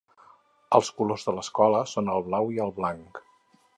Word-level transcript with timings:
Els 0.77 0.87
colors 1.01 1.27
de 1.27 1.35
l'escola 1.39 1.81
són 1.93 2.11
el 2.15 2.25
blau 2.31 2.51
i 2.57 2.59
el 2.67 2.75
blanc. 2.81 3.21